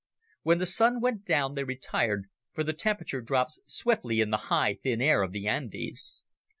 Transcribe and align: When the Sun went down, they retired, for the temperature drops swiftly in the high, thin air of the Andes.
When 0.41 0.57
the 0.57 0.65
Sun 0.65 0.99
went 0.99 1.25
down, 1.25 1.53
they 1.53 1.63
retired, 1.63 2.25
for 2.53 2.63
the 2.63 2.73
temperature 2.73 3.21
drops 3.21 3.59
swiftly 3.67 4.19
in 4.19 4.31
the 4.31 4.37
high, 4.49 4.79
thin 4.81 4.99
air 4.99 5.21
of 5.21 5.31
the 5.31 5.47
Andes. 5.47 6.21